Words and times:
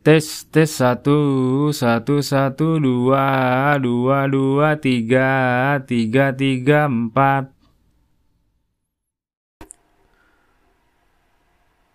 Tes 0.00 0.48
tes 0.48 0.64
satu 0.64 1.68
satu 1.76 2.24
satu 2.24 2.80
dua 2.80 3.76
dua 3.76 4.24
dua 4.32 4.72
tiga 4.80 5.76
tiga 5.84 6.32
tiga 6.32 6.88
empat. 6.88 7.52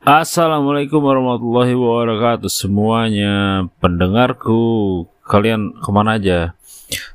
Assalamualaikum 0.05 1.01
warahmatullahi 1.01 1.73
wabarakatuh 1.73 2.45
semuanya. 2.45 3.65
Pendengarku 3.81 4.61
kalian 5.25 5.73
ke 5.81 5.89
mana 5.89 6.21
aja? 6.21 6.53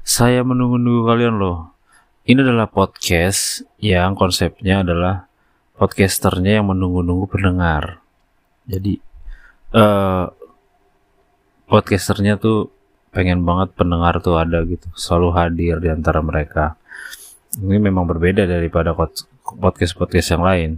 Saya 0.02 0.42
menunggu-nunggu 0.42 1.06
kalian 1.06 1.38
loh. 1.38 1.70
Ini 2.26 2.42
adalah 2.42 2.66
podcast 2.66 3.62
yang 3.78 4.18
konsepnya 4.18 4.82
adalah 4.82 5.30
podcasternya 5.78 6.58
yang 6.58 6.66
menunggu-nunggu 6.66 7.30
pendengar. 7.30 8.02
Jadi 8.66 8.98
uh, 9.70 10.34
podcasternya 11.70 12.34
tuh 12.42 12.74
pengen 13.14 13.46
banget 13.46 13.70
pendengar 13.78 14.18
tuh 14.18 14.42
ada 14.42 14.66
gitu 14.66 14.90
selalu 14.98 15.28
hadir 15.38 15.74
di 15.78 15.86
antara 15.86 16.18
mereka. 16.18 16.74
Ini 17.54 17.78
memang 17.78 18.10
berbeda 18.10 18.46
daripada 18.46 18.90
podcast 18.94 19.94
podcast 19.94 20.28
yang 20.34 20.42
lain. 20.42 20.70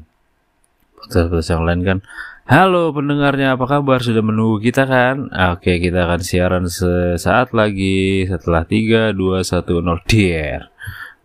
Podcast 1.00 1.32
podcast 1.32 1.50
yang 1.56 1.64
lain 1.64 1.80
kan 1.80 1.98
halo 2.42 2.92
pendengarnya 2.92 3.56
apa 3.56 3.64
kabar? 3.64 4.04
Sudah 4.04 4.20
menunggu 4.20 4.60
kita 4.60 4.84
kan? 4.84 5.32
Oke 5.56 5.80
kita 5.80 6.04
akan 6.04 6.20
siaran 6.20 6.64
sesaat 6.68 7.56
lagi 7.56 8.28
setelah 8.28 8.68
3 8.68 9.16
2 9.16 9.16
1 9.16 9.64
0 9.80 9.96
dear. 10.04 10.68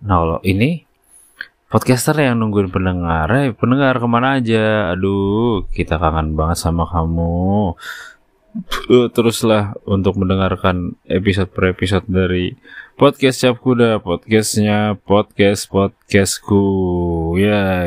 Nah 0.08 0.16
kalau 0.24 0.40
ini 0.48 0.88
podcaster 1.68 2.16
yang 2.16 2.40
nungguin 2.40 2.72
pendengar. 2.72 3.28
Eh 3.36 3.52
pendengar 3.52 4.00
ke 4.00 4.08
mana 4.08 4.40
aja? 4.40 4.96
Aduh 4.96 5.68
kita 5.76 6.00
kangen 6.00 6.40
banget 6.40 6.58
sama 6.60 6.88
kamu 6.88 7.76
teruslah 9.14 9.76
untuk 9.84 10.18
mendengarkan 10.18 10.96
episode 11.06 11.52
per 11.52 11.76
episode 11.76 12.06
dari 12.08 12.56
podcast 12.98 13.44
Cap 13.46 13.60
Kuda, 13.62 14.02
podcastnya 14.02 14.98
podcast 14.98 15.70
podcastku. 15.70 16.66
Ya, 17.38 17.86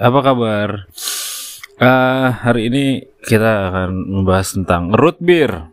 apa 0.00 0.18
kabar? 0.22 0.88
Uh, 1.76 2.32
hari 2.32 2.72
ini 2.72 2.84
kita 3.20 3.68
akan 3.68 3.90
membahas 4.22 4.56
tentang 4.56 4.96
root 4.96 5.20
beer. 5.20 5.68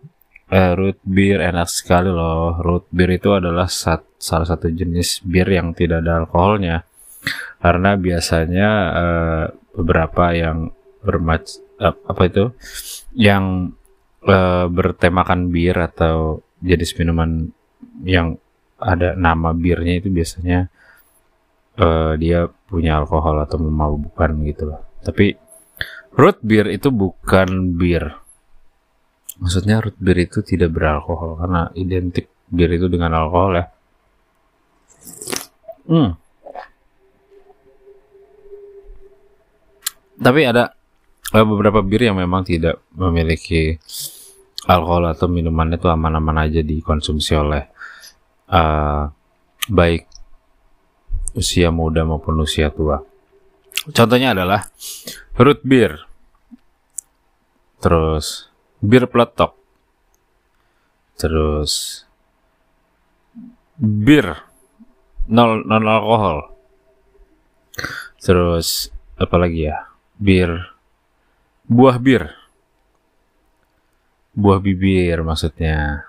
Uh, 0.52 0.76
root 0.76 1.00
beer 1.08 1.40
enak 1.40 1.72
sekali 1.72 2.12
loh. 2.12 2.60
Root 2.60 2.92
beer 2.92 3.16
itu 3.16 3.32
adalah 3.32 3.72
sat, 3.72 4.04
salah 4.20 4.44
satu 4.44 4.68
jenis 4.68 5.24
bir 5.24 5.48
yang 5.48 5.72
tidak 5.72 6.04
ada 6.04 6.26
alkoholnya. 6.28 6.84
Karena 7.64 7.96
biasanya 7.96 8.70
uh, 8.92 9.46
beberapa 9.80 10.36
yang 10.36 10.76
bermac 11.04 11.48
uh, 11.80 11.96
apa 12.08 12.22
itu 12.28 12.52
yang 13.16 13.72
uh, 14.28 14.66
bertemakan 14.72 15.52
bir 15.52 15.76
atau 15.76 16.44
jenis 16.64 16.96
minuman 17.00 17.52
yang 18.08 18.40
ada 18.80 19.16
nama 19.16 19.56
birnya 19.56 20.00
itu 20.00 20.12
biasanya 20.12 20.68
uh, 21.80 22.16
dia 22.20 22.48
punya 22.68 23.00
alkohol 23.00 23.44
atau 23.44 23.60
memabukkan 23.60 24.44
gitu 24.48 24.74
loh. 24.74 24.82
Tapi 25.04 25.36
root 26.16 26.40
beer 26.44 26.68
itu 26.72 26.90
bukan 26.92 27.76
bir. 27.80 28.20
Maksudnya 29.40 29.84
root 29.84 29.98
beer 30.00 30.20
itu 30.24 30.40
tidak 30.44 30.76
beralkohol 30.76 31.40
karena 31.40 31.72
identik 31.76 32.32
bir 32.48 32.70
itu 32.72 32.88
dengan 32.92 33.12
alkohol 33.18 33.60
ya. 33.60 33.66
Hmm. 35.84 36.12
Tapi 40.24 40.42
ada 40.48 40.72
beberapa 41.32 41.80
bir 41.80 42.12
yang 42.12 42.20
memang 42.20 42.44
tidak 42.44 42.84
memiliki 42.92 43.80
alkohol 44.68 45.12
atau 45.12 45.28
minuman 45.32 45.76
itu 45.76 45.88
aman-aman 45.88 46.48
aja 46.48 46.60
dikonsumsi 46.64 47.34
oleh 47.36 47.64
uh, 48.52 49.08
baik 49.68 50.08
usia 51.34 51.74
muda 51.74 52.06
maupun 52.06 52.44
usia 52.44 52.70
tua. 52.70 53.02
Contohnya 53.92 54.32
adalah 54.32 54.64
root 55.36 55.60
beer, 55.66 56.08
terus 57.84 58.48
bir 58.80 59.10
peletok, 59.12 59.58
terus 61.20 62.04
bir 63.76 64.40
nol 65.28 65.68
non 65.68 65.84
alkohol, 65.84 66.48
terus 68.24 68.88
apa 69.20 69.36
lagi 69.36 69.68
ya? 69.68 69.92
Bir 70.16 70.73
buah 71.68 71.98
bir. 72.00 72.32
Buah 74.34 74.60
bibir 74.60 75.22
maksudnya. 75.22 76.08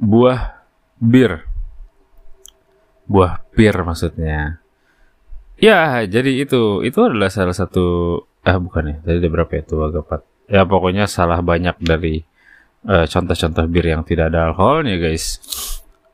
Buah 0.00 0.64
bir. 0.96 1.44
Buah 3.06 3.44
bir 3.52 3.76
maksudnya. 3.84 4.62
Ya 5.60 6.02
jadi 6.08 6.42
itu 6.42 6.82
itu 6.82 6.98
adalah 6.98 7.30
salah 7.30 7.54
satu 7.54 8.18
ah 8.42 8.58
bukan 8.58 8.90
ya. 8.90 8.96
Tadi 9.04 9.16
ada 9.22 9.28
berapa 9.30 9.52
ya? 9.52 9.62
Tuh 9.62 9.80
agak 9.86 10.02
empat 10.08 10.22
ya 10.50 10.62
pokoknya 10.66 11.04
salah 11.06 11.38
banyak 11.40 11.78
dari 11.78 12.24
contoh 12.82 13.06
contoh-contoh 13.06 13.64
bir 13.70 13.86
yang 13.86 14.02
tidak 14.02 14.34
ada 14.34 14.50
alkoholnya 14.50 14.98
guys. 14.98 15.38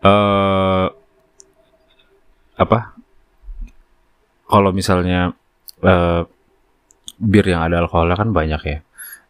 Uh, 0.05 0.93
apa? 2.59 2.93
Kalau 4.49 4.71
misalnya 4.77 5.33
uh, 5.81 6.23
bir 7.19 7.45
yang 7.45 7.67
ada 7.67 7.83
alkoholnya 7.83 8.17
kan 8.17 8.31
banyak 8.31 8.63
ya. 8.65 8.79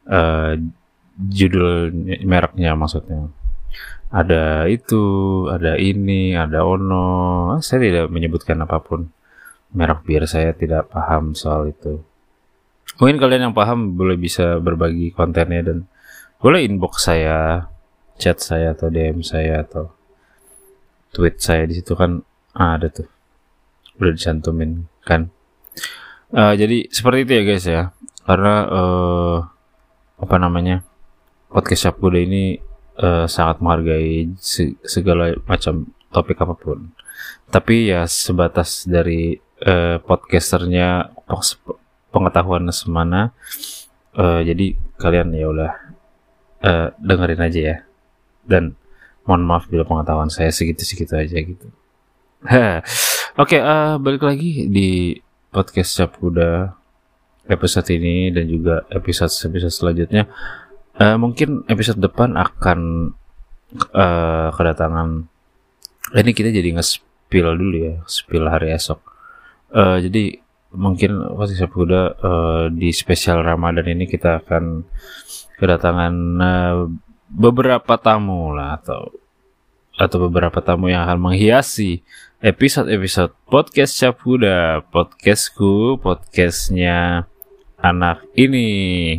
Uh, 0.09 0.57
judul 1.19 1.91
mereknya 2.23 2.77
maksudnya. 2.77 3.33
Ada 4.09 4.65
itu, 4.73 5.03
ada 5.53 5.77
ini, 5.77 6.33
ada 6.33 6.65
ono. 6.65 7.57
Saya 7.61 7.85
tidak 7.85 8.07
menyebutkan 8.09 8.57
apa 8.65 8.81
pun. 8.81 9.13
Merek 9.69 10.01
bir 10.09 10.25
saya 10.25 10.57
tidak 10.57 10.89
paham 10.89 11.37
soal 11.37 11.69
itu. 11.69 12.01
Mungkin 12.97 13.21
kalian 13.21 13.53
yang 13.53 13.57
paham 13.57 14.01
boleh 14.01 14.17
bisa 14.17 14.57
berbagi 14.65 15.13
kontennya 15.13 15.61
dan 15.61 15.79
boleh 16.41 16.65
inbox 16.65 17.05
saya, 17.05 17.69
chat 18.17 18.41
saya 18.41 18.73
atau 18.73 18.89
DM 18.89 19.21
saya 19.21 19.61
atau 19.61 19.93
tweet 21.13 21.37
saya 21.37 21.69
di 21.69 21.77
situ 21.77 21.93
kan 21.93 22.25
ah, 22.57 22.81
ada 22.81 22.89
tuh. 22.89 23.09
Udah 24.01 24.17
dicantumin 24.17 24.89
kan. 25.05 25.29
Uh, 26.29 26.53
jadi 26.53 26.85
seperti 26.93 27.19
itu 27.25 27.33
ya 27.33 27.43
guys 27.45 27.67
ya. 27.67 27.83
Karena 28.29 28.55
uh, 28.69 29.37
apa 30.21 30.37
namanya 30.37 30.85
podcast 31.49 31.89
Sabkuda 31.89 32.21
ini 32.21 32.61
uh, 33.01 33.25
sangat 33.25 33.65
menghargai 33.65 34.29
segala 34.85 35.33
macam 35.49 35.89
topik 36.13 36.37
apa 36.45 36.55
pun. 36.57 36.93
Tapi 37.49 37.89
ya 37.89 38.05
sebatas 38.05 38.85
dari 38.85 39.41
uh, 39.65 39.97
podcasternya 40.05 41.17
pengetahuan 42.13 42.69
semana. 42.73 43.33
Uh, 44.13 44.43
jadi 44.43 44.75
kalian 44.99 45.33
ya 45.33 45.47
udah 45.49 45.73
uh, 46.65 46.87
dengerin 47.01 47.41
aja 47.41 47.61
ya. 47.61 47.77
Dan 48.45 48.77
mohon 49.25 49.45
maaf 49.45 49.69
bila 49.69 49.85
pengetahuan 49.85 50.29
saya 50.29 50.53
segitu-segitu 50.53 51.13
aja 51.17 51.37
gitu. 51.37 51.69
Oke, 53.39 53.59
okay, 53.59 53.61
uh, 53.61 54.01
balik 54.01 54.25
lagi 54.25 54.67
di 54.69 55.21
podcast 55.49 55.91
Cap 55.97 56.17
Kuda 56.21 56.77
episode 57.49 57.89
ini 57.97 58.29
dan 58.29 58.45
juga 58.47 58.85
episode-episode 58.93 59.73
selanjutnya. 59.73 60.29
Uh, 60.99 61.17
mungkin 61.17 61.65
episode 61.71 62.03
depan 62.03 62.37
akan 62.37 63.11
uh, 63.95 64.49
kedatangan 64.53 65.25
ini 66.17 66.31
kita 66.33 66.53
jadi 66.53 66.77
nge-spill 66.77 67.57
dulu 67.57 67.77
ya, 67.77 67.95
spill 68.05 68.49
hari 68.49 68.73
esok. 68.73 69.01
Uh, 69.73 70.01
jadi 70.01 70.41
mungkin 70.73 71.17
podcast 71.37 71.61
Cap 71.61 71.73
Kuda 71.73 72.03
uh, 72.21 72.65
di 72.73 72.93
spesial 72.93 73.41
Ramadan 73.41 73.89
ini 73.89 74.05
kita 74.05 74.45
akan 74.45 74.85
kedatangan 75.57 76.15
uh, 76.41 76.77
beberapa 77.29 77.97
tamu 78.01 78.53
lah 78.57 78.81
atau 78.81 79.13
atau 79.99 80.31
beberapa 80.31 80.63
tamu 80.63 80.87
yang 80.87 81.03
akan 81.03 81.19
menghiasi 81.19 82.07
episode-episode 82.39 83.35
podcast 83.51 83.99
Capuda, 83.99 84.87
podcastku, 84.95 85.99
podcastnya 85.99 87.27
anak 87.83 88.23
ini. 88.39 89.19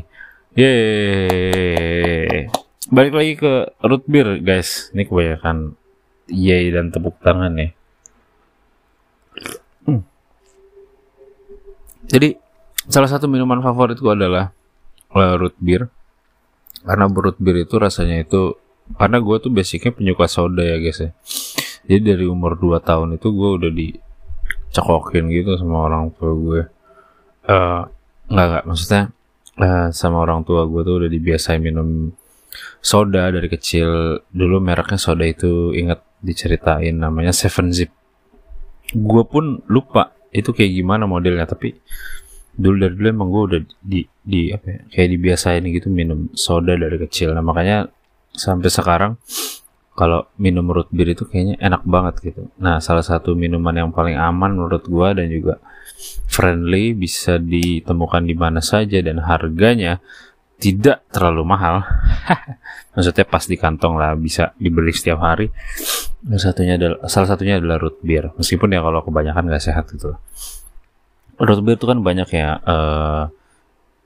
Yeay. 0.56 2.48
Balik 2.88 3.14
lagi 3.14 3.34
ke 3.36 3.76
root 3.84 4.08
beer, 4.08 4.40
guys. 4.40 4.88
Ini 4.96 5.04
kebanyakan 5.04 5.76
yay 6.32 6.72
dan 6.72 6.96
tepuk 6.96 7.20
tangan 7.20 7.52
ya. 7.60 7.70
Hmm. 9.84 10.08
Jadi, 12.08 12.40
salah 12.88 13.12
satu 13.12 13.28
minuman 13.28 13.60
favoritku 13.60 14.08
adalah 14.08 14.56
uh, 15.12 15.36
root 15.36 15.60
beer. 15.60 15.92
Karena 16.88 17.12
root 17.12 17.36
beer 17.36 17.68
itu 17.68 17.76
rasanya 17.76 18.24
itu 18.24 18.56
karena 18.98 19.18
gue 19.22 19.36
tuh 19.38 19.52
basicnya 19.54 19.92
penyuka 19.94 20.26
soda 20.26 20.66
ya 20.66 20.78
guys 20.82 21.00
ya. 21.04 21.12
Jadi 21.90 22.02
dari 22.16 22.26
umur 22.26 22.58
2 22.58 22.82
tahun 22.82 23.18
itu 23.18 23.28
gue 23.34 23.50
udah 23.62 23.72
dicekokin 23.74 25.26
gitu 25.34 25.58
sama 25.58 25.90
orang 25.90 26.14
tua 26.14 26.32
gue 26.34 26.62
uh, 27.50 27.82
nggak 28.30 28.46
nggak. 28.50 28.64
Maksudnya 28.66 29.04
uh, 29.62 29.88
sama 29.94 30.24
orang 30.26 30.42
tua 30.46 30.66
gue 30.66 30.82
tuh 30.82 30.96
udah 31.06 31.10
dibiasain 31.10 31.62
minum 31.62 32.14
soda 32.82 33.30
dari 33.30 33.50
kecil. 33.50 34.22
Dulu 34.30 34.58
mereknya 34.62 34.98
soda 34.98 35.26
itu 35.26 35.74
inget 35.74 36.02
diceritain 36.22 36.98
namanya 36.98 37.34
Seven 37.34 37.70
Zip. 37.74 37.94
Gue 38.90 39.24
pun 39.26 39.62
lupa 39.70 40.18
itu 40.30 40.54
kayak 40.54 40.72
gimana 40.78 41.10
modelnya 41.10 41.50
tapi 41.50 41.74
dulu 42.54 42.76
dari 42.86 42.94
dulu 42.94 43.08
emang 43.10 43.30
gue 43.34 43.44
udah 43.50 43.62
di 43.82 44.02
di 44.22 44.42
apa 44.54 44.66
ya, 44.68 44.80
kayak 44.94 45.10
dibiasain 45.16 45.64
gitu 45.74 45.88
minum 45.90 46.30
soda 46.36 46.76
dari 46.76 46.98
kecil. 47.02 47.34
Nah 47.34 47.42
makanya 47.42 47.90
sampai 48.40 48.72
sekarang 48.72 49.20
kalau 50.00 50.32
minum 50.40 50.64
root 50.72 50.88
beer 50.96 51.12
itu 51.12 51.28
kayaknya 51.28 51.60
enak 51.60 51.84
banget 51.84 52.16
gitu. 52.32 52.48
Nah 52.56 52.80
salah 52.80 53.04
satu 53.04 53.36
minuman 53.36 53.76
yang 53.76 53.90
paling 53.92 54.16
aman 54.16 54.56
menurut 54.56 54.88
gue 54.88 55.10
dan 55.12 55.28
juga 55.28 55.60
friendly 56.32 56.96
bisa 56.96 57.36
ditemukan 57.36 58.24
di 58.24 58.36
mana 58.40 58.64
saja 58.64 59.04
dan 59.04 59.20
harganya 59.20 60.00
tidak 60.56 61.04
terlalu 61.12 61.44
mahal. 61.44 61.84
Maksudnya 62.96 63.28
pas 63.28 63.44
di 63.44 63.60
kantong 63.60 64.00
lah 64.00 64.16
bisa 64.16 64.56
dibeli 64.56 64.96
setiap 64.96 65.20
hari. 65.20 65.52
Salah 66.24 66.44
satunya 66.48 66.74
adalah 66.80 66.98
salah 67.12 67.28
satunya 67.28 67.60
adalah 67.60 67.76
root 67.76 68.00
beer. 68.00 68.32
Meskipun 68.40 68.72
ya 68.72 68.80
kalau 68.80 69.04
kebanyakan 69.04 69.52
nggak 69.52 69.64
sehat 69.64 69.92
gitu 69.92 70.16
root 71.40 71.60
beer 71.64 71.80
itu 71.80 71.88
kan 71.88 72.00
banyak 72.04 72.30
ya 72.36 72.60
uh, 72.60 73.24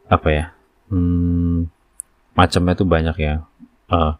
apa 0.07 0.27
ya 0.29 0.45
hmm, 0.93 1.65
macamnya 2.37 2.73
tuh 2.77 2.87
banyak 2.87 3.15
ya 3.17 3.33
uh, 3.89 4.13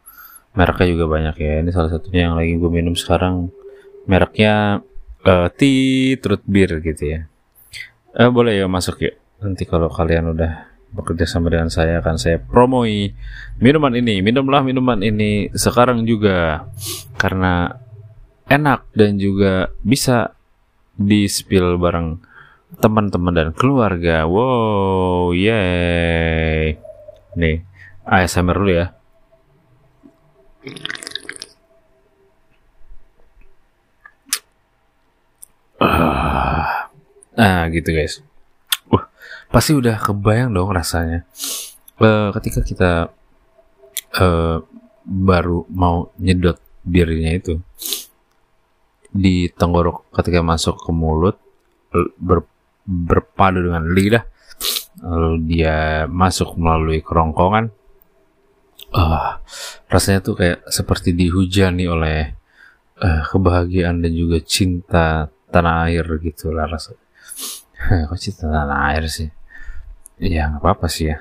mereknya 0.53 0.87
juga 0.93 1.05
banyak 1.09 1.35
ya. 1.37 1.53
Ini 1.65 1.69
salah 1.73 1.91
satunya 1.91 2.29
yang 2.29 2.35
lagi 2.37 2.53
gue 2.57 2.71
minum 2.71 2.93
sekarang. 2.93 3.49
Mereknya 4.05 4.85
uh, 5.25 5.47
tea 5.53 6.17
root 6.21 6.43
beer 6.45 6.79
gitu 6.81 7.03
ya. 7.03 7.19
Uh, 8.13 8.29
boleh 8.29 8.61
ya 8.61 8.69
masuk 8.69 9.01
ya 9.01 9.13
nanti 9.41 9.67
kalau 9.67 9.91
kalian 9.91 10.31
udah 10.37 10.71
bekerja 10.93 11.25
sama 11.27 11.49
dengan 11.51 11.67
saya 11.67 11.99
akan 11.99 12.15
saya 12.21 12.37
promoi 12.37 13.11
minuman 13.57 13.97
ini. 13.97 14.21
Minumlah 14.21 14.61
minuman 14.61 15.01
ini 15.01 15.49
sekarang 15.51 16.05
juga. 16.05 16.69
Karena 17.17 17.73
enak 18.45 18.93
dan 18.93 19.17
juga 19.17 19.73
bisa 19.81 20.37
di 20.93 21.25
spill 21.25 21.81
bareng 21.81 22.21
teman-teman 22.77 23.33
dan 23.33 23.49
keluarga. 23.57 24.29
Wow 24.29 25.33
yay. 25.33 26.77
Nih 27.33 27.65
ASMR 28.05 28.53
dulu 28.61 28.73
ya 28.77 28.93
ah. 35.81 36.87
Nah 37.35 37.67
gitu 37.71 37.89
guys. 37.91 38.23
Pasti 39.53 39.75
udah 39.75 39.99
kebayang 40.01 40.55
dong 40.55 40.73
rasanya. 40.73 41.27
Uh, 42.01 42.33
ketika 42.33 42.65
kita 42.65 42.91
uh, 44.17 44.57
baru 45.05 45.67
mau 45.69 46.09
nyedot 46.17 46.57
birnya 46.83 47.37
itu 47.37 47.59
di 49.13 49.47
tenggorok 49.53 50.09
ketika 50.09 50.41
masuk 50.41 50.81
ke 50.81 50.91
mulut 50.91 51.37
ber, 52.17 52.43
berpadu 52.83 53.69
dengan 53.69 53.85
lidah 53.93 54.25
lalu 55.05 55.33
dia 55.45 56.09
masuk 56.09 56.57
melalui 56.57 57.05
kerongkongan 57.05 57.69
uh, 58.93 59.41
rasanya 59.89 60.19
tuh 60.21 60.37
kayak 60.37 60.65
seperti 60.69 61.11
dihujani 61.13 61.85
oleh 61.89 62.33
uh, 63.01 63.21
kebahagiaan 63.27 64.01
dan 64.05 64.11
juga 64.13 64.37
cinta 64.45 65.27
tanah 65.53 65.89
air 65.89 66.05
gitu 66.21 66.49
lah 66.49 66.65
rasanya 66.65 67.03
kok 68.09 68.19
cinta 68.19 68.47
tanah 68.47 68.79
air 68.93 69.05
sih? 69.11 69.29
Ya 70.21 70.47
nggak 70.49 70.61
apa-apa 70.63 70.87
sih 70.87 71.11
ya. 71.11 71.17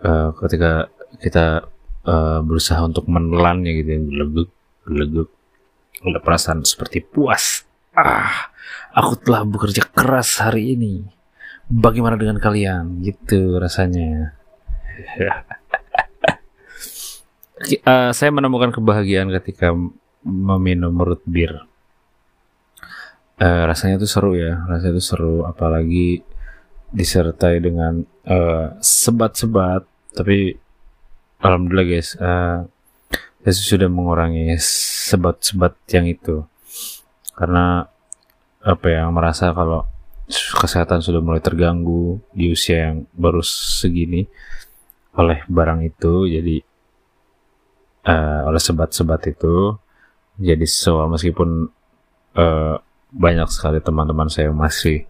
Uh, 0.00 0.32
ketika 0.38 0.88
kita 1.20 1.66
uh, 2.06 2.40
berusaha 2.40 2.80
untuk 2.86 3.04
menelannya 3.10 3.74
gitu 3.82 3.88
yang 3.90 4.04
geleguk 4.08 4.50
geleguk 4.86 5.28
ada 6.00 6.20
perasaan 6.22 6.64
seperti 6.64 7.04
puas. 7.04 7.66
Ah 7.92 8.54
aku 8.94 9.18
telah 9.20 9.42
bekerja 9.44 9.84
keras 9.90 10.40
hari 10.40 10.78
ini. 10.78 11.04
Bagaimana 11.70 12.18
dengan 12.18 12.38
kalian? 12.42 13.02
Gitu 13.02 13.58
rasanya 13.58 14.34
uh, 17.60 18.10
saya 18.12 18.30
menemukan 18.32 18.72
kebahagiaan 18.72 19.28
ketika 19.40 19.72
meminum 20.24 20.96
root 21.00 21.22
beer. 21.28 21.64
Uh, 23.40 23.64
rasanya 23.64 23.96
tuh 23.96 24.10
seru 24.10 24.36
ya 24.36 24.60
rasanya 24.68 25.00
tuh 25.00 25.06
seru 25.16 25.34
apalagi 25.48 26.20
disertai 26.92 27.56
dengan 27.64 28.04
uh, 28.28 28.76
sebat-sebat 28.84 29.88
tapi 30.12 30.52
alhamdulillah 31.40 31.88
guys 31.88 32.20
uh, 32.20 32.68
saya 33.40 33.54
sudah 33.56 33.88
mengurangi 33.88 34.52
sebat-sebat 34.60 35.72
yang 35.92 36.04
itu. 36.08 36.44
Karena 37.32 37.88
apa 38.60 38.86
ya 38.92 39.08
merasa 39.08 39.48
kalau 39.56 39.88
kesehatan 40.60 41.00
sudah 41.00 41.24
mulai 41.24 41.40
terganggu 41.40 42.20
di 42.36 42.52
usia 42.52 42.92
yang 42.92 43.08
baru 43.16 43.40
segini 43.40 44.28
oleh 45.16 45.42
barang 45.48 45.80
itu 45.88 46.28
jadi 46.28 46.56
uh, 48.10 48.50
oleh 48.50 48.58
sebat-sebat 48.58 49.22
itu 49.30 49.78
jadi 50.42 50.66
soal 50.66 51.06
meskipun 51.06 51.70
uh, 52.34 52.74
banyak 53.14 53.46
sekali 53.50 53.78
teman-teman 53.78 54.26
saya 54.26 54.50
yang 54.50 54.58
masih 54.58 55.06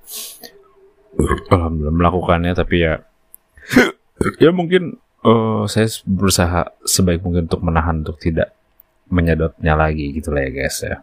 alhamdulillah 1.48 1.96
melakukannya 1.96 2.52
tapi 2.52 2.84
ya 2.84 3.00
ya 4.36 4.52
mungkin 4.52 5.00
uh, 5.24 5.64
saya 5.68 5.88
berusaha 6.04 6.76
sebaik 6.84 7.24
mungkin 7.24 7.48
untuk 7.48 7.62
menahan 7.64 8.04
untuk 8.04 8.20
tidak 8.20 8.52
menyedotnya 9.10 9.74
lagi 9.74 10.14
gitu 10.14 10.30
lah 10.30 10.46
ya 10.46 10.50
guys 10.54 10.78
ya. 10.80 10.96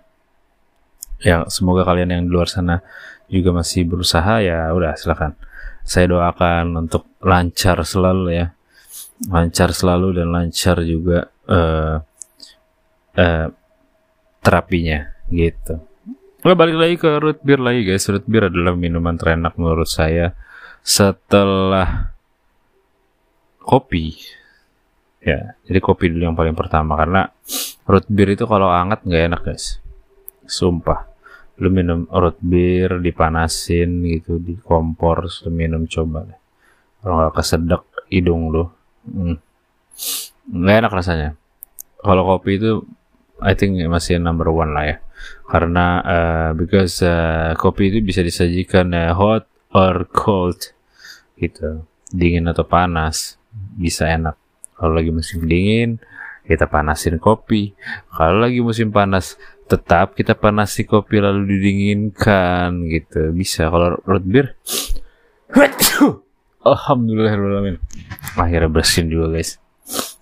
Ya 1.17 1.38
semoga 1.49 1.81
kalian 1.83 2.13
yang 2.13 2.23
di 2.29 2.31
luar 2.31 2.47
sana 2.47 2.85
juga 3.27 3.51
masih 3.51 3.83
berusaha 3.89 4.39
ya 4.39 4.71
udah 4.71 4.95
silakan. 4.95 5.35
Saya 5.83 6.11
doakan 6.11 6.88
untuk 6.88 7.09
lancar 7.23 7.81
selalu 7.83 8.38
ya. 8.38 8.47
Lancar 9.27 9.73
selalu 9.73 10.21
dan 10.21 10.29
lancar 10.29 10.77
juga 10.85 11.33
uh, 11.47 11.99
uh, 13.17 13.47
terapinya 14.39 15.11
gitu 15.27 15.83
Oke 16.47 16.53
balik 16.53 16.77
lagi 16.79 16.95
ke 16.95 17.09
root 17.17 17.44
beer 17.44 17.59
lagi 17.59 17.81
guys. 17.83 18.07
Root 18.07 18.23
beer 18.23 18.47
adalah 18.47 18.71
minuman 18.71 19.19
terenak 19.19 19.57
menurut 19.59 19.89
saya 19.89 20.31
setelah 20.79 22.13
kopi. 23.59 24.15
Ya, 25.19 25.59
jadi 25.67 25.83
kopi 25.83 26.07
dulu 26.07 26.29
yang 26.29 26.39
paling 26.39 26.55
pertama 26.55 26.95
karena 26.95 27.27
root 27.83 28.07
beer 28.07 28.37
itu 28.37 28.47
kalau 28.47 28.71
hangat 28.71 29.04
nggak 29.04 29.23
enak 29.27 29.42
guys. 29.44 29.83
Sumpah. 30.47 31.09
Lu 31.59 31.68
minum 31.68 32.07
root 32.07 32.39
beer 32.39 32.95
dipanasin 33.01 34.07
gitu 34.07 34.39
di 34.39 34.56
kompor, 34.56 35.27
lu 35.27 35.51
minum 35.51 35.83
coba. 35.83 36.31
Kalau 37.04 37.13
nggak 37.18 37.33
kesedek 37.33 37.83
hidung 38.07 38.56
lu, 38.56 38.63
hmm. 39.09 39.35
Nggak 40.47 40.77
enak 40.83 40.94
rasanya. 40.94 41.30
Kalau 41.99 42.23
kopi 42.23 42.59
itu 42.59 42.83
I 43.44 43.54
think 43.54 43.77
masih 43.85 44.18
number 44.18 44.49
one 44.49 44.73
lah 44.73 44.85
ya. 44.87 44.97
Karena 45.49 45.85
uh, 46.01 46.49
because 46.57 47.04
uh, 47.06 47.54
kopi 47.57 47.94
itu 47.94 47.99
bisa 48.01 48.21
disajikan 48.25 48.94
uh, 48.95 49.13
hot 49.13 49.45
or 49.75 50.07
cold 50.09 50.73
gitu. 51.37 51.85
Dingin 52.09 52.47
atau 52.49 52.63
panas 52.63 53.35
bisa 53.75 54.07
enak. 54.07 54.39
Kalau 54.77 54.94
lagi 54.95 55.11
musim 55.11 55.45
dingin 55.45 55.99
kita 56.47 56.66
panasin 56.71 57.19
kopi. 57.19 57.75
Kalau 58.13 58.39
lagi 58.39 58.63
musim 58.63 58.89
panas 58.89 59.35
tetap 59.68 60.16
kita 60.16 60.31
panasi 60.31 60.87
kopi 60.87 61.19
lalu 61.19 61.59
didinginkan 61.59 62.87
gitu. 62.87 63.35
Bisa. 63.35 63.68
Kalau 63.68 63.99
root 64.07 64.23
beer 64.23 64.56
Alhamdulillah 66.68 67.80
akhirnya 68.37 68.69
bersin 68.69 69.07
juga 69.07 69.39
guys 69.39 69.59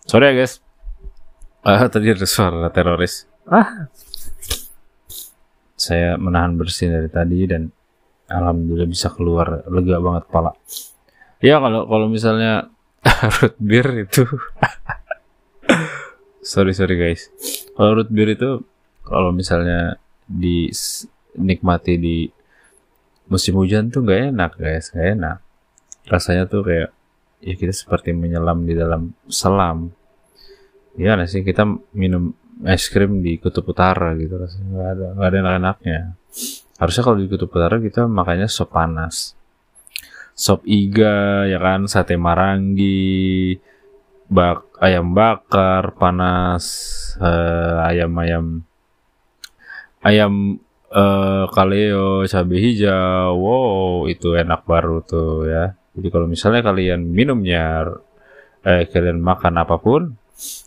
sorry 0.05 0.31
ya 0.31 0.33
guys 0.45 0.63
ah 1.65 1.89
tadi 1.89 2.13
ada 2.13 2.29
suara 2.29 2.69
teroris. 2.69 3.25
Ah. 3.49 3.89
Saya 5.75 6.15
menahan 6.15 6.55
bersih 6.55 6.93
dari 6.93 7.09
tadi 7.09 7.45
dan 7.49 7.73
alhamdulillah 8.29 8.89
bisa 8.89 9.09
keluar 9.13 9.65
lega 9.69 9.97
banget 10.01 10.25
pala 10.29 10.53
ya 11.45 11.61
kalau 11.61 11.85
kalau 11.85 12.07
misalnya 12.09 12.73
root 13.37 13.55
beer 13.61 14.07
itu. 14.07 14.25
Sorry 16.45 16.77
sorry 16.77 16.93
guys. 16.93 17.33
Kalau 17.73 18.01
root 18.01 18.09
beer 18.13 18.37
itu 18.37 18.61
kalau 19.01 19.33
misalnya 19.33 19.97
dinikmati 20.29 21.97
di 21.97 22.29
musim 23.25 23.57
hujan 23.57 23.89
tuh 23.89 24.05
nggak 24.05 24.29
enak 24.29 24.51
guys. 24.53 24.93
Nggak 24.93 25.09
enak. 25.17 25.37
Rasanya 26.05 26.45
tuh 26.45 26.61
kayak 26.61 26.93
ya 27.45 27.53
kita 27.53 27.69
seperti 27.71 28.09
menyelam 28.17 28.65
di 28.65 28.73
dalam 28.73 29.13
selam. 29.29 29.93
Ya 30.97 31.13
sih? 31.29 31.45
Kita 31.45 31.67
minum 31.93 32.33
es 32.63 32.87
krim 32.87 33.19
di 33.19 33.35
kutub 33.35 33.67
utara 33.67 34.15
gitu 34.15 34.39
rasanya 34.39 34.67
nggak 34.71 34.89
ada 34.95 35.07
nggak 35.11 35.27
ada 35.27 35.37
enak-enaknya 35.43 35.99
harusnya 36.79 37.03
kalau 37.03 37.17
di 37.19 37.27
kutub 37.27 37.51
utara 37.51 37.79
kita 37.79 38.07
makanya 38.07 38.47
sop 38.51 38.75
panas. 38.75 39.35
Sop 40.35 40.67
iga 40.67 41.47
ya 41.47 41.59
kan? 41.63 41.87
Sate 41.87 42.19
marangi 42.19 43.55
bak 44.27 44.67
ayam 44.83 45.15
bakar 45.15 45.95
panas 45.95 46.63
eh, 47.21 47.89
ayam-ayam 47.95 48.65
ayam 50.03 50.59
eh, 50.91 51.45
kaleo 51.55 52.27
cabai 52.27 52.59
hijau. 52.59 53.31
Wow 53.39 54.11
itu 54.11 54.35
enak 54.35 54.67
baru 54.67 54.99
tuh 55.07 55.47
ya 55.47 55.65
jadi 55.95 56.07
kalau 56.11 56.27
misalnya 56.27 56.59
kalian 56.59 57.07
minumnya 57.07 57.87
eh, 58.67 58.83
kalian 58.91 59.23
makan 59.23 59.55
apa 59.63 59.79
pun 59.79 60.19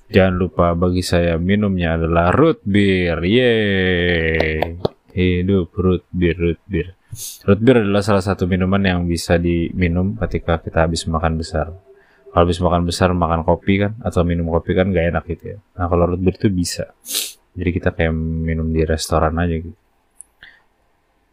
jangan 0.08 0.34
lupa 0.40 0.72
bagi 0.72 1.04
saya 1.04 1.36
minumnya 1.36 2.00
adalah 2.00 2.32
root 2.32 2.64
beer. 2.64 3.20
Yeay. 3.20 4.80
Hidup 5.12 5.76
root 5.76 6.08
beer 6.08 6.36
root 6.38 6.60
beer. 6.64 6.96
Root 7.44 7.60
beer 7.60 7.84
adalah 7.84 8.00
salah 8.00 8.24
satu 8.24 8.48
minuman 8.48 8.80
yang 8.80 9.04
bisa 9.04 9.36
diminum 9.36 10.16
ketika 10.16 10.64
kita 10.64 10.88
habis 10.88 11.04
makan 11.04 11.36
besar. 11.36 11.76
Kalau 12.28 12.44
habis 12.44 12.60
makan 12.64 12.88
besar 12.88 13.12
makan 13.12 13.44
kopi 13.44 13.84
kan 13.84 14.00
atau 14.00 14.24
minum 14.24 14.48
kopi 14.52 14.72
kan 14.72 14.88
gak 14.88 15.12
enak 15.12 15.24
gitu 15.28 15.44
ya. 15.52 15.58
Nah 15.76 15.92
kalau 15.92 16.08
root 16.08 16.20
beer 16.24 16.36
itu 16.40 16.48
bisa. 16.48 16.88
Jadi 17.52 17.70
kita 17.74 17.92
kayak 17.92 18.14
minum 18.16 18.72
di 18.72 18.80
restoran 18.80 19.36
aja 19.36 19.60
gitu. 19.60 19.76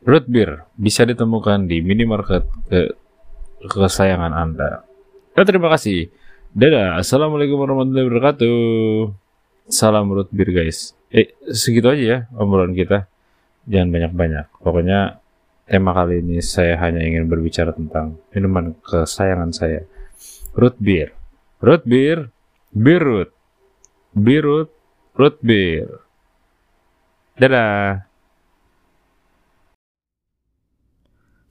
Root 0.04 0.26
beer 0.28 0.68
bisa 0.76 1.08
ditemukan 1.08 1.64
di 1.64 1.80
minimarket 1.80 2.44
ke 2.68 3.05
kesayangan 3.64 4.34
anda. 4.36 4.84
Nah, 5.36 5.46
terima 5.48 5.72
kasih. 5.72 6.12
Dadah. 6.56 7.00
Assalamualaikum 7.04 7.60
warahmatullahi 7.60 8.08
wabarakatuh. 8.08 8.58
Salam 9.68 10.08
root 10.08 10.32
beer 10.32 10.56
guys. 10.56 10.96
Eh 11.12 11.36
segitu 11.52 11.92
aja 11.92 12.04
ya 12.04 12.18
obrolan 12.40 12.72
kita. 12.72 13.12
Jangan 13.68 13.90
banyak-banyak. 13.92 14.46
Pokoknya 14.62 15.20
tema 15.66 15.92
kali 15.92 16.22
ini 16.22 16.38
saya 16.40 16.78
hanya 16.80 17.02
ingin 17.02 17.26
berbicara 17.26 17.74
tentang 17.74 18.22
minuman 18.32 18.78
kesayangan 18.86 19.52
saya. 19.52 19.84
Root 20.56 20.78
beer. 20.80 21.12
Root 21.60 21.84
beer, 21.84 22.30
beer 22.72 23.02
root. 23.04 23.30
Beer 24.16 24.44
root, 24.48 24.70
root 25.18 25.36
beer. 25.44 25.90
Dadah. 27.36 28.05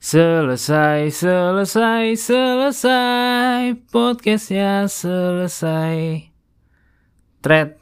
Selesai, 0.05 1.09
selesai, 1.09 2.13
selesai. 2.13 3.73
Podcastnya 3.89 4.85
selesai. 4.85 6.29
Thread 7.41 7.81